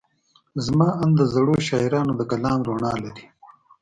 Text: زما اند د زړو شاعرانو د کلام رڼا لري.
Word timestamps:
زما 0.65 0.89
اند 1.01 1.13
د 1.19 1.21
زړو 1.33 1.55
شاعرانو 1.67 2.13
د 2.17 2.21
کلام 2.31 2.59
رڼا 2.67 2.93
لري. 3.05 3.25